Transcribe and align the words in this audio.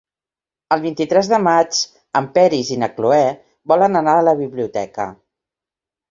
El 0.75 0.79
vint-i-tres 0.83 1.27
de 1.33 1.37
maig 1.47 1.81
en 2.19 2.27
Peris 2.37 2.71
i 2.75 2.77
na 2.83 2.89
Cloè 2.93 3.19
volen 3.73 3.99
anar 4.01 4.15
a 4.23 4.25
la 4.29 4.33
biblioteca. 4.41 5.05